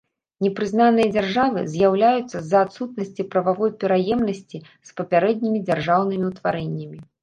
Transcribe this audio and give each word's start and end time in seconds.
Непрызнаныя 0.43 1.11
дзяржавы 1.15 1.61
з'яўляюцца 1.73 2.33
з-за 2.39 2.63
адсутнасці 2.67 3.29
прававой 3.37 3.71
пераемнасці 3.87 4.57
з 4.67 4.89
папярэднімі 5.01 5.67
дзяржаўнымі 5.71 6.25
ўтварэннямі. 6.37 6.97